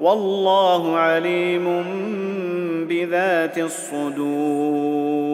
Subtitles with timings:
[0.00, 1.84] والله عليم
[2.88, 5.30] بذات الصدور.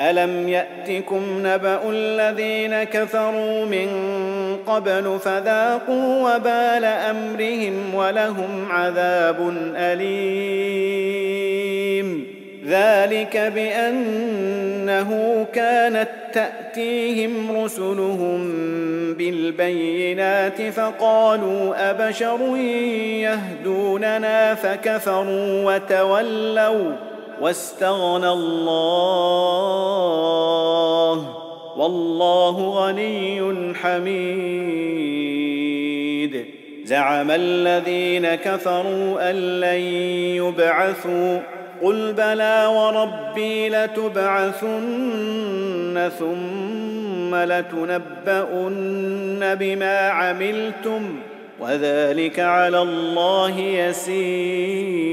[0.00, 3.88] ألم يأتكم نبأ الذين كفروا من
[4.66, 11.12] قبل فذاقوا وبال أمرهم ولهم عذاب أليم.
[12.66, 15.10] ذلك بأنه
[15.52, 18.40] كانت تأتيهم رسلهم
[19.14, 22.56] بالبينات فقالوا أبشر
[23.26, 26.96] يهدوننا فكفروا وتولوا
[27.40, 28.82] واستغنى الله
[31.76, 35.02] والله غني حميد.
[36.84, 39.80] زعم الذين كفروا أن لن
[40.36, 41.38] يبعثوا
[41.82, 44.82] قل بلى وربي لتبعثن
[46.18, 48.74] ثم لتنبؤن
[49.54, 51.16] بما عملتم
[51.60, 55.12] وذلك على الله يسير.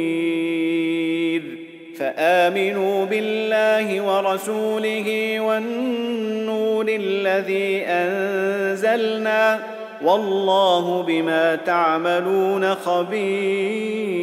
[2.00, 9.59] فآمنوا بالله ورسوله والنور الذي أنزلنا
[10.01, 14.19] والله بما تعملون خبير.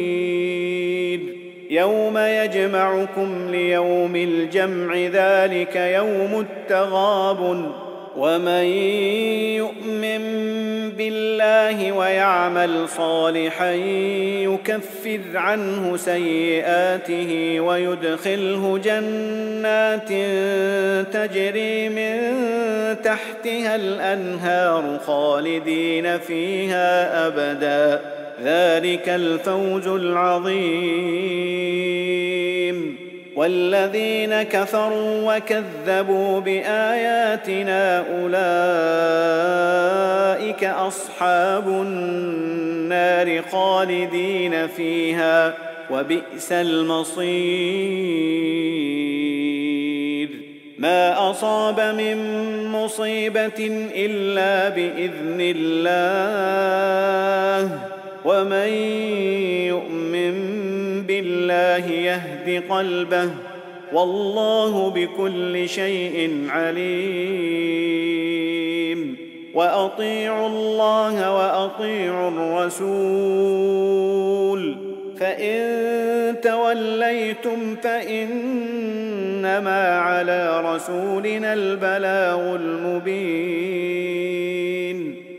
[1.69, 7.71] يوم يجمعكم ليوم الجمع ذلك يوم التغاب
[8.17, 8.63] ومن
[9.55, 10.21] يؤمن
[10.97, 13.71] بالله ويعمل صالحا
[14.43, 20.09] يكفر عنه سيئاته ويدخله جنات
[21.13, 22.17] تجري من
[23.03, 28.16] تحتها الأنهار خالدين فيها أبدا.
[28.43, 31.37] ذلك الفوز العظيم.
[33.35, 38.37] والذين كفروا وكذبوا بآياتنا أولئك
[40.63, 45.53] أصحاب النار خالدين فيها
[45.91, 47.27] وبئس المصير.
[50.77, 52.17] ما أصاب من
[52.67, 56.57] مصيبة إلا بإذن الله.
[58.27, 58.67] ومن
[59.71, 60.35] يؤمن
[61.03, 63.29] بالله يهد قلبه
[63.93, 68.07] والله بكل شيء عليم.
[69.53, 73.87] وأطيعوا الله وأطيعوا الرسول.
[75.19, 78.79] فإن توليتم فإنما
[79.99, 83.87] على رسولنا البلاغ المبين.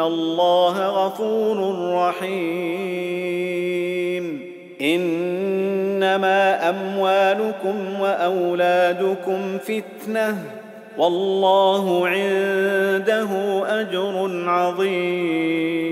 [0.00, 3.54] الله غفور رحيم
[4.80, 10.44] انما اموالكم واولادكم فتنه
[10.98, 13.28] والله عنده
[13.80, 15.84] اجر عظيم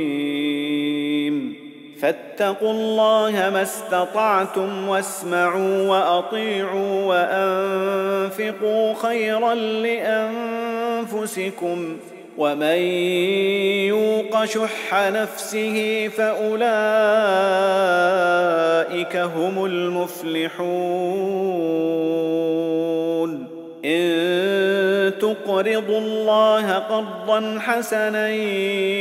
[2.01, 9.55] فاتقوا الله ما استطعتم واسمعوا واطيعوا وانفقوا خيرا
[11.15, 11.97] لانفسكم
[12.39, 12.79] ومن
[13.87, 16.67] يوق شح نفسه فأولئك
[19.17, 20.63] هم المفلحون.
[23.85, 28.31] إن تقرضوا الله قرضا حسنا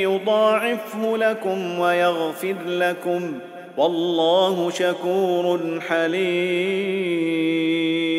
[0.01, 3.39] يضاعفه لكم ويغفر لكم.
[3.77, 8.10] والله شكور حليم.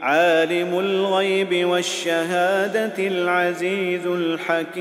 [0.00, 4.78] عالم الغيب والشهادة العزيز الحكيم.